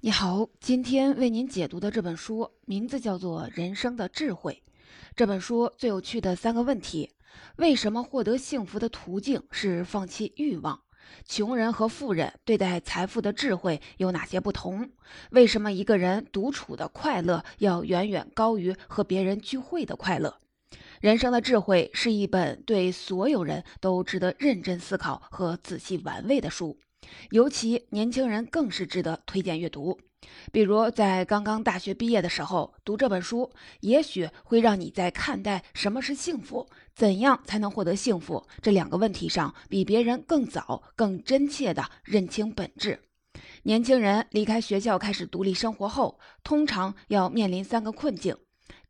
[0.00, 4.62] 你好，今天为您解读的这本书名字叫做《人生的智慧》。
[5.16, 7.10] 这本书最有趣的三个问题：
[7.56, 10.80] 为什么获得幸福的途径是放弃欲望？
[11.26, 14.88] 穷人和富人对待财富的智慧有哪些不同？
[15.32, 20.38] 为什么一个人独处的快乐要远远高于和别人聚会的快乐？
[21.00, 26.78] 人生的智慧是一本对所有人都值得认真思考和仔细玩味的书。
[27.30, 29.98] 尤其年轻人更是值得推荐阅读。
[30.50, 43.00] 比如在刚刚大学毕业的时候读这本书，也许会让你在看待什么是幸福、怎样才能获得幸福这两个问题上，比别人更早、更真切地认清本质。
[43.62, 48.36] 年轻人离开学校开始独立生活后，通常要面临三个困境：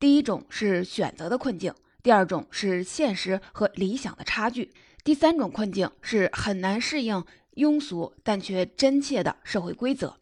[0.01, 1.73] 第一种是选择的困境；
[2.03, 4.71] 第二种是现实和理想的差距；
[5.05, 7.23] 第三种困境是很难适应。
[7.59, 10.17] 庸俗但却真切的社会规则，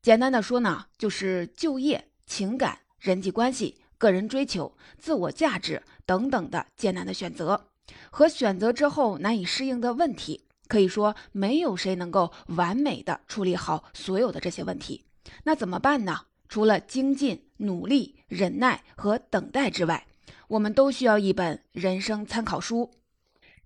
[0.00, 7.68] 简单的说呢，就是就业、情感、人际关系、个人追求、自我价值等等的艰难的选择
[8.10, 10.44] 和选择之后难以适应的问题。
[10.66, 15.04] 可以说，没有谁能够完美的处理好所有的这些问题。
[15.44, 16.22] 那怎么办呢？
[16.48, 20.06] 除了精进、努力、忍耐和等待之外，
[20.48, 22.90] 我们都需要一本人生参考书。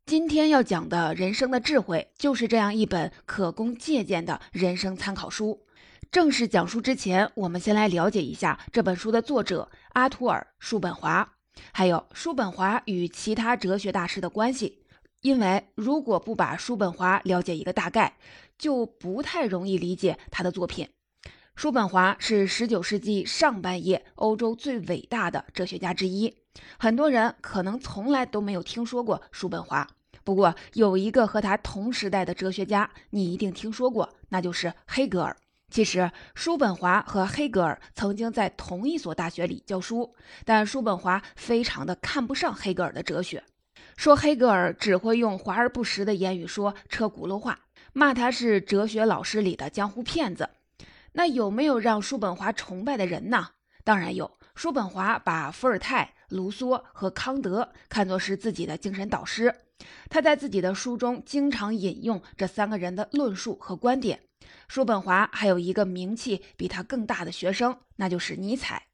[0.06, 5.66] 今天要讲的人生的智慧，就是这样一本可供借鉴的人生参考书。
[6.12, 11.32] 正式讲述之前，我们先来了解一下这本书的作者阿图尔·叔本华，
[11.72, 14.84] 还有叔本华与其他哲学大师的关系。
[15.22, 18.16] 因为如果不把叔本华了解一个大概，
[18.56, 20.88] 就不太容易理解他的作品。
[21.56, 26.36] 叔本华是19世纪上半叶欧洲最伟大的哲学家之一，
[26.78, 29.88] 很多人可能从来都没有听说过叔本华。
[30.26, 35.36] 不过有一个和他同时代的哲学家，你一定听说过，那就是黑格尔。
[35.70, 43.44] 其实，叔本华和黑格尔曾经在同一所大学里教书，但叔本华非常的看不上黑格尔的哲学，
[43.96, 47.60] 说黑格尔只会用华而不实的言语说车轱辘话，
[47.92, 50.50] 骂他是哲学老师里的江湖骗子。
[51.12, 53.50] 那有没有让叔本华崇拜的人呢？
[53.84, 59.54] 当然有，叔本华把伏尔泰、卢梭和康德看作是自己的精神导师。
[60.08, 64.18] 他在自己的书中经常引用这三个人的论述和观点。
[64.66, 68.84] 叔本华还有一个名气比他更大的学生，那就是尼采。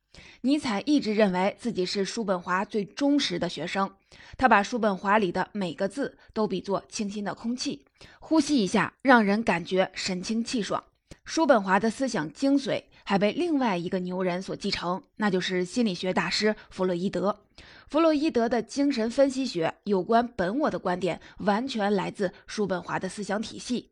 [0.41, 3.89] 尼采一直认为自己是叔本华最忠实的学生。
[4.37, 7.85] 他把叔本华里的每个字都比作清新的空气，
[8.19, 10.83] 呼吸一下，让人感觉神清气爽。
[11.25, 17.41] 叔本华的思想精髓还被另外一个牛人所继承，那就是心理学大师弗洛伊德。
[17.89, 23.91] 弗洛伊德的精神分析学有关本我的观点，完全来自叔本华的思想体系。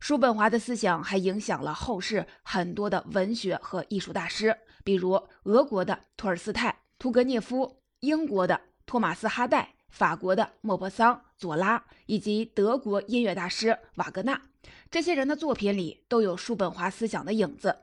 [0.00, 14.40] 叔本华的思想还影响了后世很多的文学和艺术大师，比如俄国的托尔斯泰、屠格涅夫，英国的托马斯哈代，法国的莫泊桑、左拉，以及德国音乐大师瓦格纳。
[14.90, 17.76] 这些人的作品里都有叔本华思想的影子。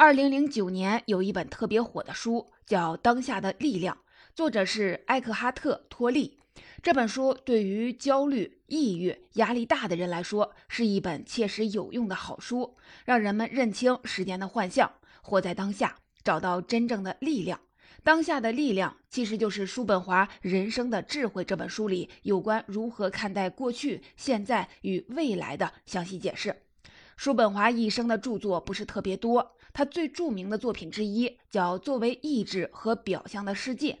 [0.00, 3.96] 二零零九年有一本特别火的书，叫《当下的力量》。
[4.32, 6.38] 作者是埃克哈特·托利。
[6.80, 14.88] 这本书对于焦虑、抑郁、压力大的人来说，是一本切实有用的好书，让人们认清时间的幻象，
[15.20, 17.60] 活在当下，找到真正的力量。
[18.04, 26.54] 当下的力量其实就是叔本华《人生的智慧》这本书里有关如何看待过去、现在与未来的详细解释。
[27.16, 33.92] 叔本华一生的著作不是特别多，他最著名的作品之一叫《作为意志和表象的世界》。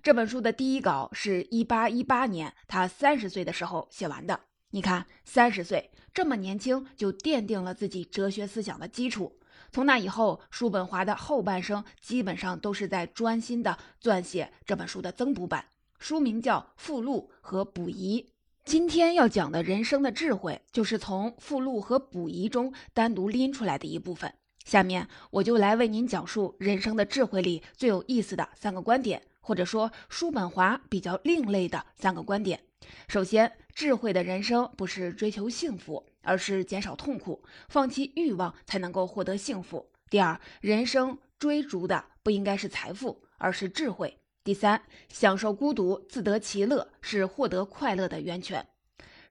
[0.00, 4.38] 这本书的第一稿是一八一八年，他三十岁的时候写完的。
[4.70, 9.36] 你看，三十岁这么年轻，就奠定了自己哲学思想的基础。
[9.72, 15.64] 从那以后，叔本华的后半生基本上都是在专心的撰写这本书的增补版，
[15.98, 18.24] 书名叫《附录和补遗》。
[18.64, 24.32] 今天要讲的人生的智慧，就是从附录和补遗中单独拎出来的一部分。
[24.66, 29.22] 下面我就来为您讲述人生的智慧里最有意思的三个观点。
[29.40, 32.60] 或者说，叔本华比较另类的三个观点。
[33.06, 39.88] 首先，智慧的人生不是追求幸福，而是减少痛苦，放弃欲望才能够获得幸福。
[40.10, 44.18] 第二，人生追逐的不应该是财富，而是智慧。
[44.42, 48.66] 第三，享受孤独，自得其乐，是获得快乐的源泉。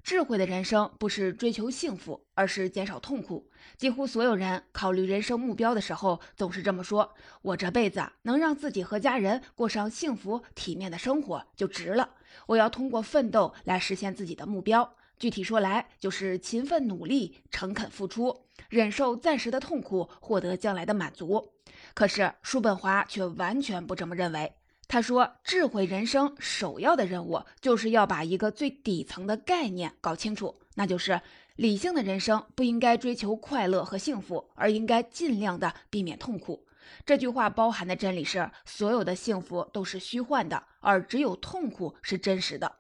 [0.06, 3.50] 智慧的人生不是追求幸福，而是减少痛苦。
[3.75, 12.12] 几乎所有人考虑人生目标的时候，总是这么说：“我这辈子能让自己和家人过上幸福体面的生活就值了。
[12.46, 14.94] 我要通过奋斗来实现自己的目标。
[15.18, 21.54] 具体说来就是勤奋努力、诚恳付出，忍受暂时的痛苦，获得将来的满足。
[21.96, 24.54] 可是叔本华却完全不这么认为。
[24.88, 31.22] 他说：“智慧人生首要的任务就是要把一个最底层的概念搞清楚，那就是
[31.56, 36.68] 理性的人生不应该追求快乐和幸福，而应该尽量的避免痛苦。”
[37.04, 42.78] 这句话包含的真理是：所有的幸福都是虚幻的，而只有痛苦是真实的。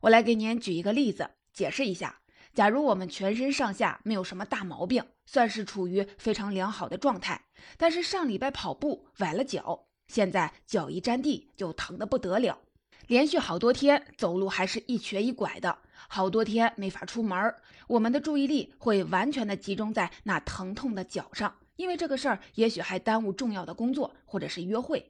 [0.00, 2.20] 我来给您举一个例子，解释一下。
[2.54, 7.44] 假如我们全身上下没有什么大毛病，算是处于非常良好的状态，
[7.76, 9.86] 但是上礼拜跑步崴了脚。
[10.12, 12.58] 现在脚一沾地就疼得不得了，
[13.06, 17.54] 连续好多天走路还是一瘸一拐的，好多天没法出门。
[17.86, 25.02] 我们的注意力会完全的集中在那疼痛的脚上，因为这个事儿也许还耽误重要的工作或者是约会。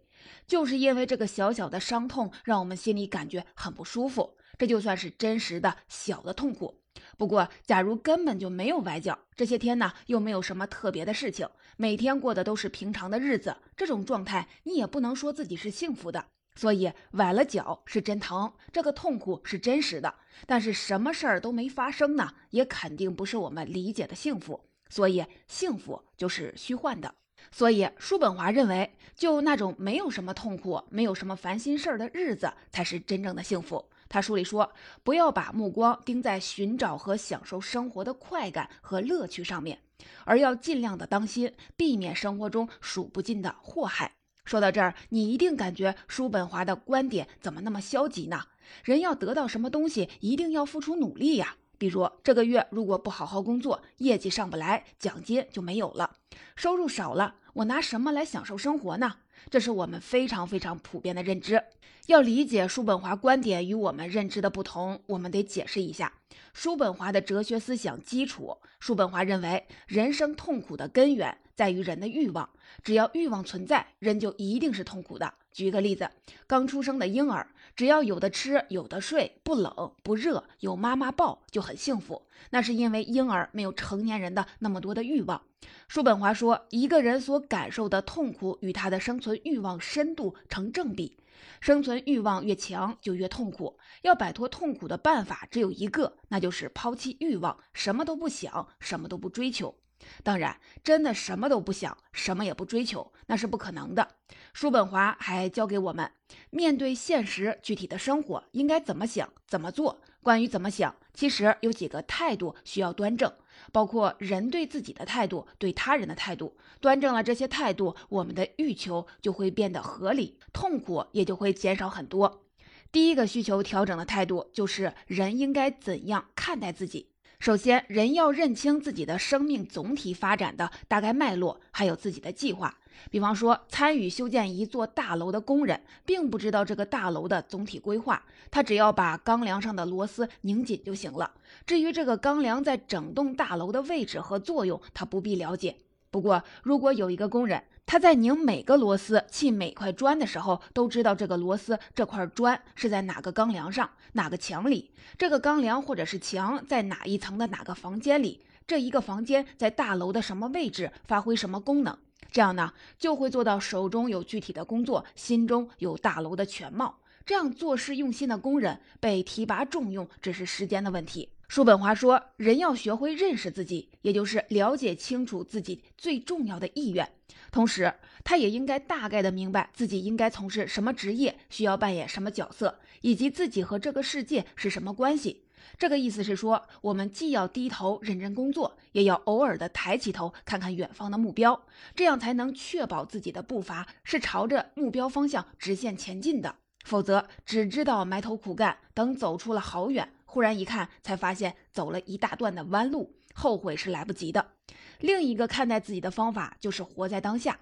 [0.47, 6.82] 就是因为这个小小的伤痛，让我们心里感觉很不舒服，这就算是真实的小的痛苦。
[7.17, 16.25] 不过，假如根本就没有崴脚，这些天呢又没有什么特别的事情，每天过的都是平常的日子，这种状态你也不能说自己是幸福的。
[16.55, 20.15] 所以崴了脚是真疼，这个痛苦是真实的，
[20.47, 24.61] 但是什么事儿都没发生呢，也肯定不是我们理解的幸福。
[24.91, 27.15] 所以幸福就是虚幻的。
[27.51, 33.83] 所以叔本华认为，就那种没有什么痛苦、没有什么烦心事儿的日子，才是真正的幸福。
[34.13, 34.71] 他书里说，
[35.03, 39.79] 不要把目光盯在寻找和享受生活的快感和乐趣上面，
[40.27, 44.13] 而要尽量的当心，避免生活中数不尽的祸害。
[44.45, 48.43] 说到这儿，你一定感觉叔本华的观点怎么那么消极呢？
[48.85, 51.57] 人要得到什么东西，一定要付出努力呀。
[51.79, 56.17] 比如这个月如果不好好工作，业绩上不来，奖金就没有了，
[56.55, 59.15] 收入少了，我拿什么来享受生活呢？
[59.51, 61.63] 这是我们非常非常普遍的认知。
[62.07, 66.13] 要理解叔本华观点与我们认知的不同，我们得解释一下
[66.53, 68.57] 叔本华的哲学思想基础。
[68.81, 72.51] 叔本华认为，人生痛苦的根源在于人的欲望，
[72.83, 75.33] 只要欲望存在，人就一定是痛苦的。
[75.53, 76.11] 举个例子，
[76.49, 82.23] 刚出生的婴儿，只要有的吃、有的睡，不冷不热，有妈妈抱，就很幸福。
[82.51, 85.43] 那是因为婴儿没有成年人的那么多的欲望。
[85.89, 91.17] 叔本华说，一个人所感受的痛苦与他的生存欲望深度成正比，
[91.61, 93.79] 生存欲望越强就越痛苦。
[94.03, 99.75] 要摆脱痛苦的办法只有一个，那就是抛弃欲望，什么都不想，什么都不追求。
[100.23, 104.17] 当然，真的什么都不想，什么也不追求，那是不可能的。
[104.53, 106.11] 叔本华还教给我们，
[106.51, 110.01] 面对现实具体的生活应该怎么想、怎么做。
[110.23, 113.33] 关于怎么想，其实有几个态度需要端正，
[113.73, 116.57] 包括人对自己的态度、对他人的态度。
[116.81, 122.45] 端正了这些态度，我们的欲求就会变得合理，痛苦也就会减少很多。
[122.93, 127.12] 第一个需求调整的态度，就是人应该怎样看待自己。
[127.43, 132.73] 首先，人要认清自己的生命总体发展的大概脉络，还有自己的计划。
[133.11, 141.33] 比方说，参与修建一座大楼的工人，并不知道这个大楼的总体规划，他只要把钢梁上的螺丝拧紧就行了。
[141.67, 145.75] 至于这个钢梁在整栋大楼的位置和作用，他不必了解。
[146.13, 161.97] 不过，如果有一个工人，他在拧每个螺丝、砌每块砖的时候，都知道这个螺丝、这块砖是在哪个钢梁上、哪个墙里，这个钢梁或者是墙在哪一层的哪个房间里，这一个房间在大楼的什么位置，发挥什么功能，
[162.31, 166.99] 这样呢，就会做到手中有具体的工作，心中有大楼的全貌。
[167.25, 171.31] 这样做事用心的工人被提拔重用，只是时间的问题。
[171.53, 177.07] 叔本华说：“人要学会认识自己，也就是了解清楚自己最重要的意愿。
[177.51, 177.93] 同时，
[178.25, 185.45] 他也应该大概的明白自己应该从事什么职业，需要扮演什么角色，以及自己和这个世界是什么关系。
[185.77, 196.57] 这个意思是说，我们既要低头认真工作，也要偶尔的抬起头看看远方的目标，这样才能确保自己的步伐是朝着目标方向直线前进的。
[196.87, 204.53] 否则，只知道埋头苦干，等走出了好远。”忽然一看，才发现走了一大段的弯路，后悔是来不及的。
[204.99, 207.59] 另一个看待自己的方法就是活在当下。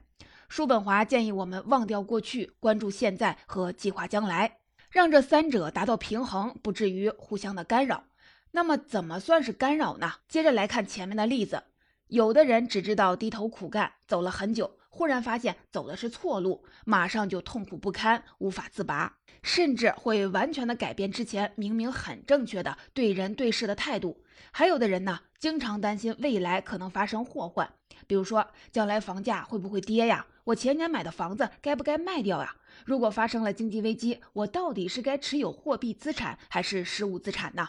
[0.49, 4.59] 叔本华建议我们忘掉过去，关注现在和计划将来，
[4.89, 8.05] 让这三者达到平衡，不至于互相的干扰。
[8.53, 10.13] 那么，怎么算是干扰呢？
[10.29, 11.65] 接着来看前面的例子，
[12.07, 14.79] 有的人只知道低头苦干，走了很久。
[14.91, 24.23] 忽然发现走的是错路，马上就痛苦不堪，无法自拔，甚至会完全的改变之前明明很正确的对人对事的态度。
[24.51, 27.73] 还有的人呢，经常担心未来可能发生祸患，
[28.07, 30.27] 比如说将来房价会不会跌呀？
[30.45, 32.57] 我前年买的房子该不该卖掉呀？
[32.85, 37.69] 如果发生了经济危机，我到底是该持有货币资产还是实物资产呢？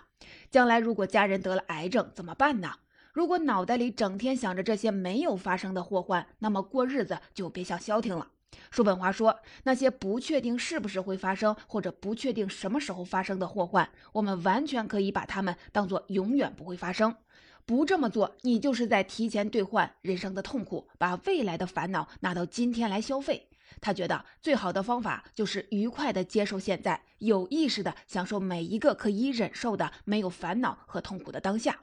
[0.50, 2.74] 将来如果家人得了癌症怎么办呢？
[3.14, 8.30] 如果脑袋里整天想着这些没有发生的祸患，那么过日子就别想消停了。
[8.70, 17.16] 叔本华说，那些不确定是不是会发生，或者不确定什么时候发生的祸患，我们完全可以把它们当做永远不会发生。
[17.66, 23.50] 不这么做，你就是在提前兑换人生的痛苦，把未来的烦恼拿到今天来消费。
[23.80, 31.80] 他觉得最好的方法就是愉快地接受现在，有意识地享受每一个可以忍受的、没有烦恼和痛苦的当下。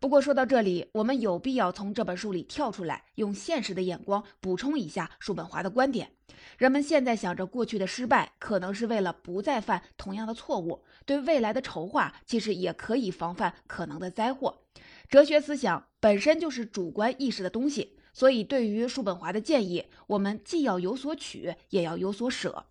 [0.00, 6.12] 不过说到这里，我们有必要从这本书里跳出来，用现实的眼光补充一下叔本华的观点。
[6.56, 14.62] 人们现在想着过去的失败，可能是为了不再犯同样的错误；对未来的筹划，其实也可以防范可能的灾祸。
[15.10, 22.64] 哲学思想本身就是主观意识的东西，所以对于叔本华的建议，我们既要有所取，也要有所舍。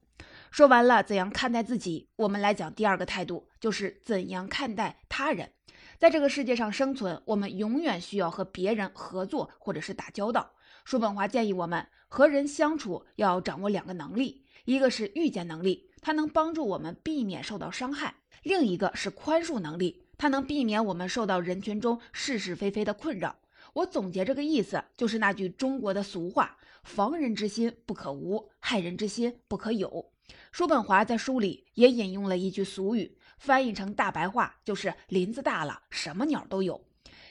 [0.49, 5.51] 说完了怎样看待自己，我们来讲第二个态度，就是怎样看待他人。
[5.99, 10.49] 在这个世界上生存，我们永远需要和别人合作或者是打交道。
[10.85, 18.13] 叔本华建议我们和人相处要掌握两个能力，一个是预见能力，它能帮助我们避免受到伤害；
[18.43, 23.35] 另一个是宽恕能力，它能避免我们受到人群中是是非非的困扰。
[23.73, 30.09] 我总结这个意思，就是那句中国的俗话：“防人之心不可无，害人之心不可有。”
[30.53, 33.17] 叔本华在书里也引用了一句俗语。
[33.39, 36.85] 翻译成大白话就是林子大了，什么鸟都有。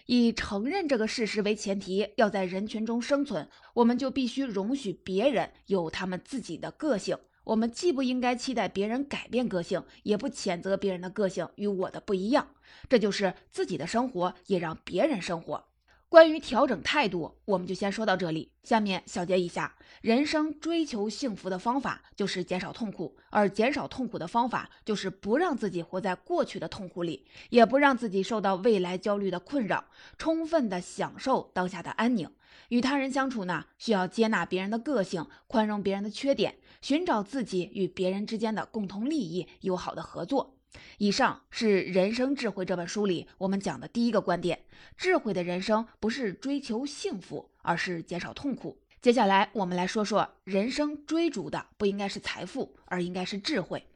[0.06, 7.18] 以承认这个事实为前提，要在人群中生存，我们就必须容许别人有他们自己的个性。
[7.44, 12.48] 我们既不应该期待别人改变个性，也不谴责别人的个性与我的不一样。
[12.88, 15.67] 这就是自己的生活，也让别人生活。
[16.10, 18.50] 关于调整态度，我们就先说到这里。
[18.62, 29.84] 下面小结一下：人生追求幸福的方法就是减少痛苦，而减少痛苦的方法就是不让自己活在过去的痛苦里，也不让自己受到未来焦虑的困扰，
[30.16, 32.30] 充分的享受当下的安宁。
[32.70, 40.54] 与他人相处呢，需要接纳别人的个性，宽容别人的缺点，寻找自己与别人之间的共同利益，友好的合作。
[40.98, 44.60] 以上是《人生智慧》这本书里我们讲的第一个观点：
[44.96, 48.78] 智慧的人生不是追求幸福，而是减少痛苦。
[49.00, 53.86] 接下来，我们来说说人生追逐的不应该是财富，而应该是智慧。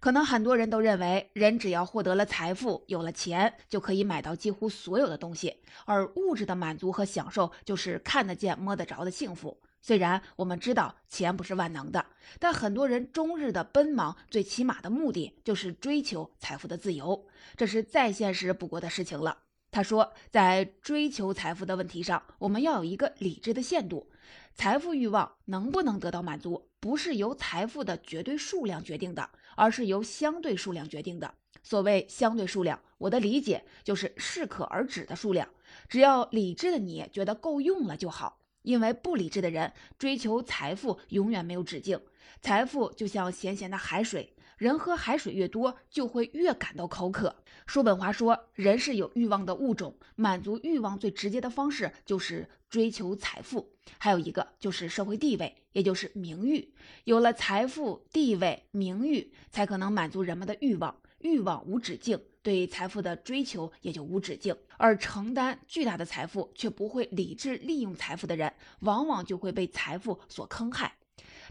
[0.00, 5.56] 可能很多人都认为，人只要获得了财富，有了钱，就可以买到几乎所有的东西，
[5.86, 9.60] 而物质的满足和享受就是看得见、摸得着的幸福。
[9.82, 12.04] 虽然我们知道钱不是万能的，
[12.38, 19.38] 但很多人终日的奔忙，最起码的目的就是追求财富的自由，这是再现实不过的事情了。
[19.70, 24.10] 他说，在追求财富的问题上，我们要有一个理智的限度。
[24.54, 31.32] 财富欲望能不能得到满足，不是由财富的绝对数量决定的，而是由相对数量决定的。
[31.62, 35.48] 所谓相对数量，我的理解就是适可而止的数量。
[35.88, 38.38] 只要理智的你觉得够用了就好。
[38.62, 41.98] 因为不理智的人追求财富永远没有止境，
[42.42, 47.39] 财富就像咸咸的海水，人喝海水越多，就会越感到口渴。
[47.70, 56.74] 叔本华说，人是有欲望的物种，满足欲望最直接的方式就是追求财富，还有一个就是社会地位，也就是名誉。
[57.04, 62.20] 有了财富、地位、名誉，才可能满足人们的欲望，欲望无止境。
[62.42, 70.96] 对财富的追求也就无止境，而承担巨大的财富却不会理智利用财富的人，往往就会被财富所坑害。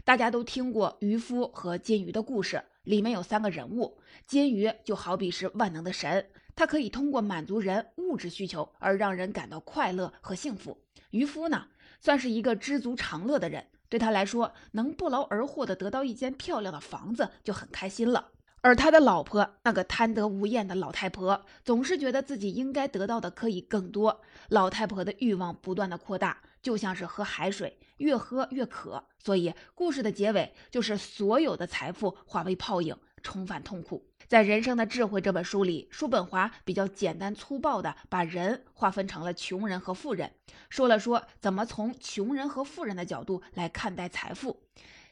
[0.04, 3.98] 大家都听过渔夫和金鱼的故事，里面有三个人物。
[4.26, 6.26] 金鱼就好比是万能的神，
[6.56, 10.78] 它可以通过满足人物质需求而让人感到快乐和幸福。
[11.10, 11.66] 渔夫呢，
[12.00, 18.28] 算是一个知足常乐的人，对他来说，能不劳而获的得到一间漂亮的房子就很开心了。
[18.62, 24.20] 而他的老婆，那个贪得无厌的老太婆，总是觉得自己应该得到的可以更多。
[24.48, 29.06] 老太婆的欲望不断的扩大，就像是喝海水，越喝越渴。
[29.22, 34.10] 所以，故事的结尾就是所有的财富化为泡影，重返痛苦。
[34.26, 40.32] 在《人生的智慧》这本书里，叔本华比较简单粗暴的把人划分成了穷人和富人，
[40.68, 44.62] 说了说怎么从穷人和富人的角度来看待财富。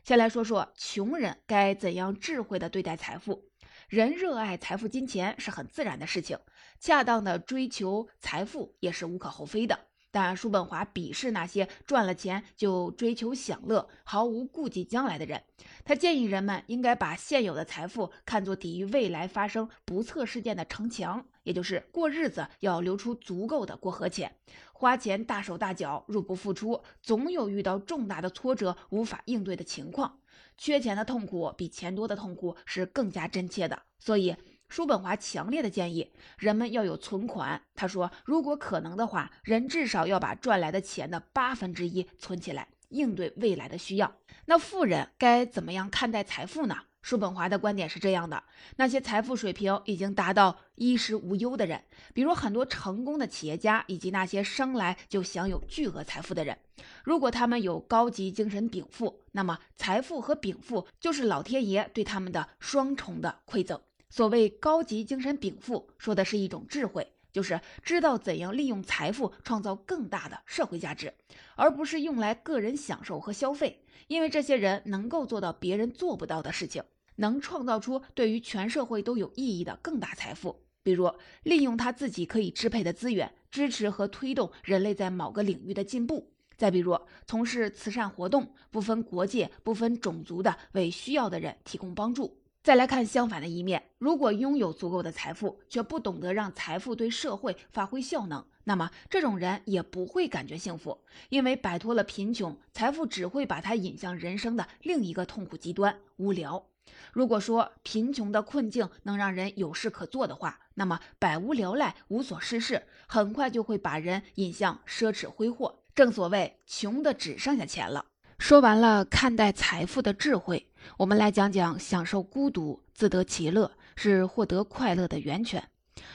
[0.05, 3.51] 先来说说穷人该怎样智慧地对待财富。
[3.89, 6.39] 人热爱财富、金钱是很自然的事情，
[6.79, 9.79] 恰当的追求财富也是无可厚非的。
[10.11, 15.43] 但叔本华鄙视那些赚了钱就追求享乐、毫无顾忌将来的人。
[15.85, 21.27] 他建议人们应该把现有的财富看作抵御未来发生不测事件的城墙。
[21.45, 24.37] 也就是过日子要留出足够的过河钱。
[24.75, 30.21] 花钱大手大脚，入不敷出，总有遇到重大的挫折无法应对的情况。
[30.59, 34.37] 缺钱的痛苦比钱多的痛苦是更加真切的，所以
[34.69, 37.61] 叔本华强烈的建议人们要有存款。
[37.75, 44.15] 他说，如果可能的话，人至少要把赚来的钱的八分之一存起来，应对未来的需要。
[44.47, 46.77] 那富人该怎么样看待财富呢？
[47.01, 48.43] 叔本华的观点是这样的：
[48.77, 51.83] 那些财富水平已经达到衣食无忧的人，
[52.13, 56.59] 比如很多成功的企业家，以及那些生来就享有巨额财富的人，
[57.05, 63.81] 如果他们有高级精神禀赋，那么财富和禀赋就是老天爷对他们的双重的馈赠。
[64.11, 71.13] 所谓高级精神禀赋，说的是一种智慧，就是知道怎样利用财富创造更大的社会价值，
[71.57, 73.83] 而不是用来个人享受和消费。
[74.07, 76.83] 因为这些人能够做到别人做不到的事情。
[77.21, 81.11] 能创造出对于全社会都有意义的更大财富，比如
[81.43, 86.97] 利用他自己可以支配的资源，支持和推动人类在某个领域的进步；再比如
[87.27, 92.38] 从事慈善活动，不分国界、不分种族的为需要的人提供帮助。
[92.63, 100.99] 再来看相反的一面，如果拥有足够的财富，却不懂得让财富对社会发挥效能，那么这种人也不会感觉幸福，
[101.31, 106.67] 因为摆脱了贫穷，财富只会把他引向人生的另一个痛苦极端——无聊。
[107.13, 115.85] 如果说贫穷的困境能让人有事可做的话，那么百无聊赖、无所事事，很快就会把人引向奢侈挥霍。
[115.95, 118.05] 正所谓，穷的只剩下钱了。
[118.39, 125.63] 说完了看待财富的智慧，我们来讲讲享受孤独、自得其乐是获得快乐的源泉。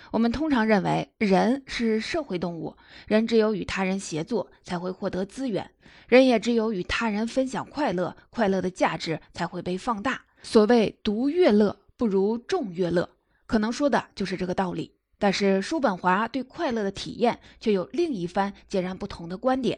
[0.10, 2.76] 我们通常认为，人是社会动物，
[3.08, 5.70] 人只有与他人协作才会获得资源，
[6.08, 10.22] 人也只有与他人分享快乐，快乐的价值才会被放大。
[10.42, 13.10] 所谓独乐乐不如众乐乐，
[13.46, 14.96] 可能说的就是这个道理。
[15.20, 19.78] 但是叔本华对快乐的体验却有另一番截然不同的观点。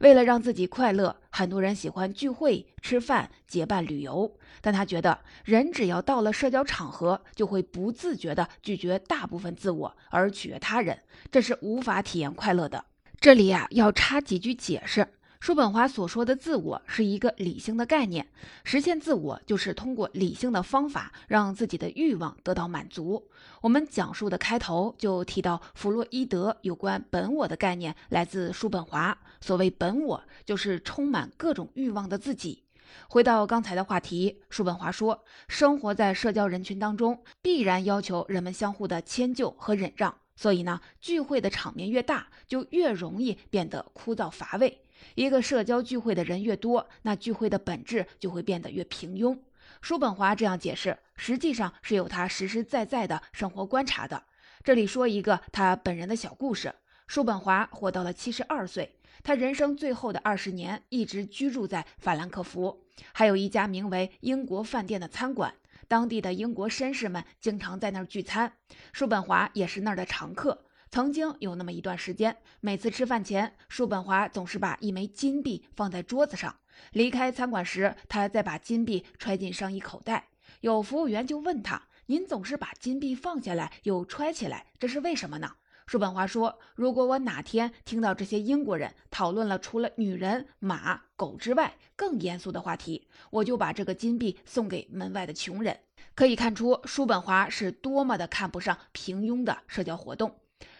[0.00, 4.36] 为了让自己快乐，很多人喜欢聚会、吃饭、结伴旅游。
[4.60, 10.98] 但他觉得，人只要到了社交场合，就会不自觉地拒绝大部分自我，而取悦他人，
[11.30, 12.84] 这是无法体验快乐的。
[13.20, 15.06] 这里呀，要插几句解释。
[15.40, 18.26] 叔本华所说的自我是一个理性的概念，
[18.64, 23.30] 实现自我就是通过理性的方法让自己的欲望得到满足。
[23.62, 29.16] 我们讲述的开头就提到，弗洛伊德有关本我的概念来自叔本华。
[29.40, 32.64] 所谓本我，就是充满各种欲望的自己。
[33.08, 44.82] 回到刚才的话题，叔本华说，生活在社交人群当中，必然要求人们相互的迁就和忍让，所以呢，聚会的场面越大，就越容易变得枯燥乏味。
[45.14, 49.38] 一个社交聚会的人越多，那聚会的本质就会变得越平庸。
[49.80, 54.24] 叔本华这样解释，实际上是有他实实在在的生活观察的。
[54.64, 56.74] 这里说一个他本人的小故事：
[57.06, 65.54] 叔本华活到了七十二岁，他人生最后的二十年一直居住在法兰克福，还有一家名为“英国饭店”的餐馆，
[65.86, 68.52] 当地的英国绅士们经常在那儿聚餐，
[68.92, 70.64] 叔本华也是那儿的常客。
[70.90, 76.56] 曾经有那么一段时间，每次吃饭前，叔本华总是把一枚金币放在桌子上。
[76.92, 80.28] 离开餐馆时，他再把金币揣进上衣口袋。
[80.60, 85.52] 有服务员就问他：“您总是把金币放下来又揣起来，这是为什么呢？”
[85.86, 95.78] 叔本华说：“如果我哪天听到这些英国人讨论了除了女人、马、狗之外更严肃的话题，我就把这个金币送给门外的穷人。”
[96.14, 100.34] 可以看出，叔本华是多么的看不上平庸的社交活动。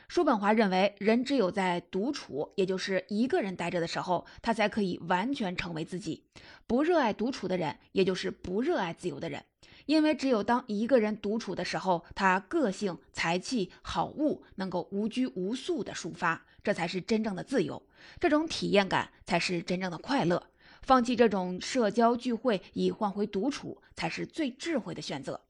[0.09, 6.25] 叔本华认为，人只有在独处，也就是一个人待着的时候，他才可以完全成为自己。
[6.66, 9.44] 不热爱独处的人，也就是不热爱自由的人，
[9.85, 17.83] 因为只有当一个人独处的时候，他个性、才气、好物能够无拘无束地抒发，这才是真正的自由。
[18.18, 20.42] 这种体验感才是真正的快乐。
[20.81, 25.42] 放弃这种社交聚会以换回独处，才是最智慧的选择。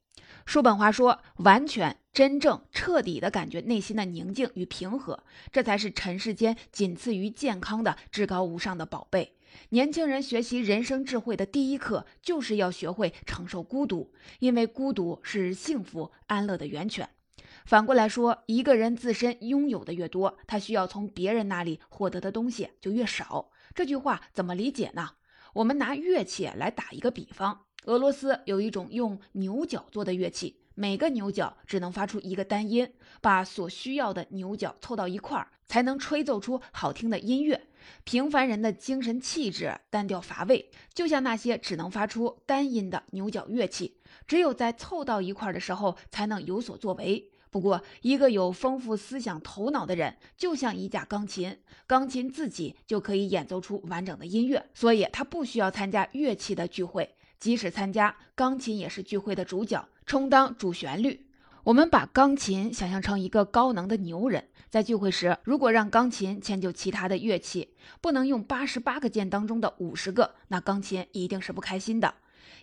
[0.45, 9.35] 叔本华说：“完全、真正、彻底的感觉内心的宁静与平和，这才是尘世间仅次于健康的至高无上的宝贝。
[9.69, 17.07] 年轻人学习人生智慧的第一课，就是要学会承受孤独，因为孤独是幸福安乐的源泉。
[17.65, 23.51] 反过来说，一个人自身拥有的越多，他需要从别人那里获得的东西就越少。
[23.75, 25.11] 这句话怎么理解呢？
[25.53, 37.67] 我们拿乐器来打一个比方。”俄罗斯有一种用牛角做的乐器，每个牛角只能发出一个单音，把所需要的牛角凑到一块儿，才能吹奏出好听的音乐。
[38.03, 57.15] 平凡人的精神气质单调乏味，就像那些只能发出单音的牛角乐器，只有在凑到一块儿的时候才能有所作为，不过，一个有丰富思想头脑的人，就像一架钢琴，钢琴自己就可以演奏出完整的音乐，所以他不需要参加乐器的聚会。
[57.39, 61.25] 即使参加，钢琴也是聚会的主角，充当主旋律。
[61.63, 67.69] 我们把钢琴想象成一个高能的牛人，在聚会时，如果让钢琴迁就其他的乐器，
[68.01, 72.13] 不能用八十八个键当中的五十个，那钢琴一定是不开心的。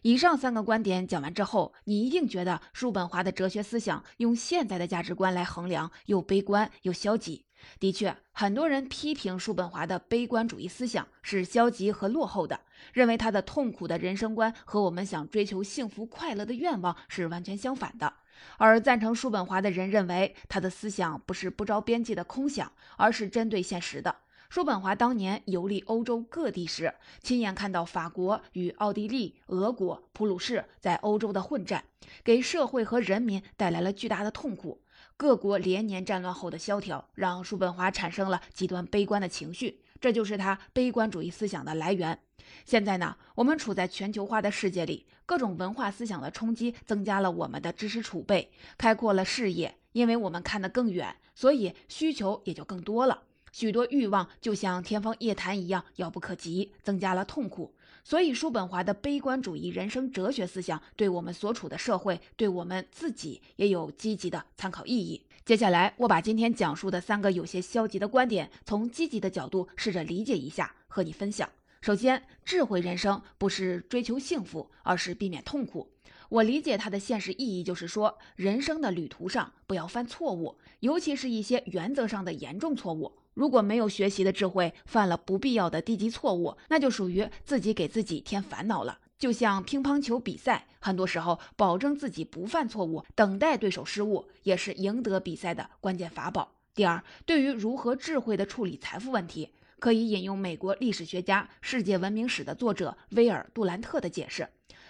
[0.02, 7.44] 以上三个观点讲完之后，你一定觉得叔本华的哲学思想用现在的价值观来衡量又悲观又消极。
[7.80, 12.60] 的确，很多人批评叔本华的悲观主义思想是消极和落后的，
[12.92, 18.12] 认为他的痛苦的人生观和我们想追求幸福快乐的愿望是完全相反的。
[18.58, 24.14] 而赞成叔本华的人认为他的思想不是不着边际的空想，而是针对现实的。
[24.56, 31.84] 叔本华当年游历欧洲各地时，亲眼看到法国与奥地利、俄国、普鲁士在欧洲的混战，
[32.24, 34.80] 给社会和人民带来了巨大的痛苦。
[35.14, 42.18] 各国连年战乱后的萧条，让叔本华产生了极端悲观的情绪，这就是他悲观主义思想的来源。
[42.64, 53.24] 现在呢，我们处在全球化的世界里，各种文化思想的冲击增加了我们的知识储备，开阔了视野，因为我们看得更远，所以需求也就更多了。
[53.58, 57.72] 许多欲望就像天方夜谭一样遥不可及，增加了痛苦。
[58.04, 65.22] 所以，叔本华的悲观主义人生哲学思想对我们所处的社会，对我们自己也有积极的参考意义。
[65.46, 71.48] 接下来，我把今天讲述的三个有些消极的观点，从积极的角度试着理解一下，和你分享。
[71.80, 75.88] 首先，智慧人生不是追求幸福，而是避免痛苦。
[76.28, 83.10] 我理解它的现实意义，就是说，人生的旅途上不要犯错误，尤其是一些原则上的严重错误。
[83.36, 88.98] 如果没有学习的智慧，犯了不必要的低级错误，那就属于自己给自己添烦恼了。
[89.18, 96.50] 就像乒乓球比赛，很多时候保证自己不犯错误，等待对手失误，也是赢得比赛的关键法宝。
[96.74, 104.48] 第二，对于如何智慧地处理财富问题，可以引用美国历史学家、世界文明史的作者威尔·杜兰特的解释。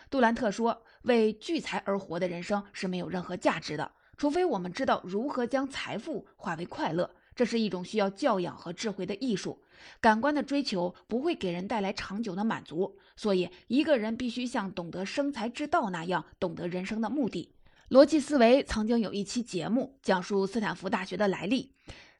[0.08, 9.62] 杜兰特说：“为聚财而活的人生是没有任何价值的，除非我们知道如何将财富化为快乐。”这是一种需要教养和智慧的艺术，
[10.00, 17.52] 感官的追求不会给人带来长久的满足，所以一个人必须像懂得生财之道那样懂得人生的目的。
[17.90, 21.70] 逻辑思维曾经有一期节目讲述斯坦福大学的来历。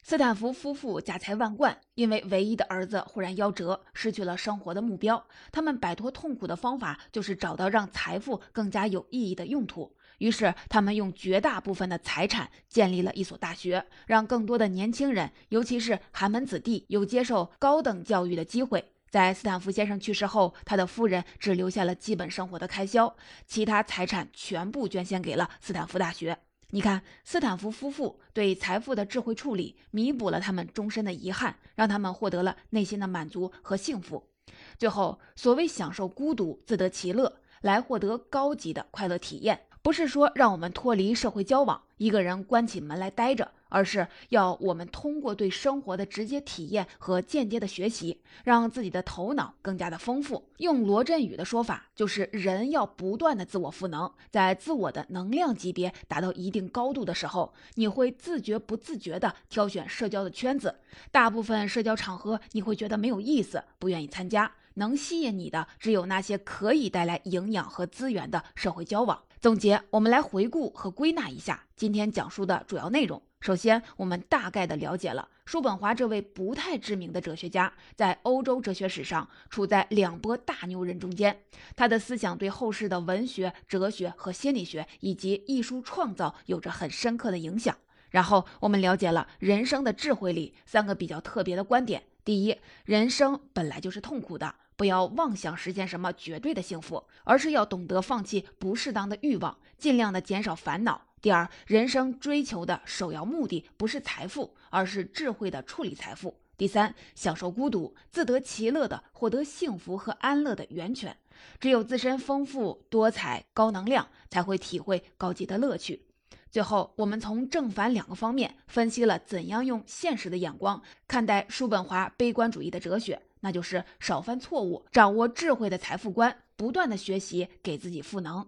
[0.03, 5.27] 斯坦福夫妇家财万贯，因为唯一的儿子忽然夭折，失去了生活的目标。
[5.51, 9.97] 他们摆脱痛苦的方法就是找到让财富更加有意义的用途。
[10.19, 18.93] 于是，他们用绝大部分的财产建立了一所大学，让更多的年轻人，尤其是寒门子弟，有接受高等教育的机会。
[19.11, 23.15] 在斯坦福先生去世后，他的夫人只留下了基本生活的开销，
[23.47, 26.37] 其他财产全部捐献给了斯坦福大学。
[26.71, 34.29] 你看，斯坦福夫妇对财富的智慧处理，弥补了他们终身的遗憾，让他们获得了内心的满足和幸福。
[34.77, 39.61] 最后，所谓享受孤独，自得其乐，来获得高级的快乐体验。
[39.87, 50.49] 不是说让我们脱离社会交往，一个人关起门来待着，而是要我们通过对生活的直接体验和间接的学习，让自己的头脑更加的丰富。
[50.57, 60.75] 用罗振宇的说法，就是人要不断的自我赋能，在自我的能量级别达到一定高度的时候，你会自觉不自觉的挑选社交的圈子，
[61.13, 64.51] 大部分社交场合你会觉得没有意思，不愿意参加。
[64.79, 69.23] 能吸引你的，只有那些可以带来营养和资源的社会交往。
[69.47, 73.23] 总结，我们来回顾和归纳一下今天讲述的主要内容。
[73.41, 81.45] 首先，我们大概的了解了叔本华这位不太知名的哲学家，在欧洲哲学史上处在两波大牛人中间，
[81.77, 87.79] 他的思想对后世的文学、哲学和心理学以及艺术创造有着很深刻的影响。
[88.11, 94.53] 然后，我们了解了人生的智慧里三个比较特别的观点：第一，人生本来就是痛苦的。
[94.77, 101.01] 不要妄想实现什么绝对的幸福，而是要懂得放弃不适当的欲望，尽量的减少烦恼。
[101.23, 106.37] 第二，人生追求的首要目的不是财富，而是智慧的处理财富。
[106.59, 111.17] 第三，享受孤独，自得其乐的获得幸福和安乐的源泉。
[111.59, 116.03] 只有自身丰富多彩、高能量，才会体会高级的乐趣。
[116.51, 123.21] 最后，我们从正反两个方面分析了怎样用现实的眼光看待叔本华悲观主义的哲学。
[123.41, 128.47] 那就是少犯错误，掌握智慧的财富观，不断的学习，给自己赋能。